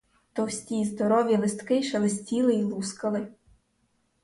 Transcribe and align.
Товсті 0.33 0.85
здорові 0.85 1.37
листки 1.37 1.83
шелестіли 1.83 2.53
й 2.53 2.63
лускали. 2.63 3.27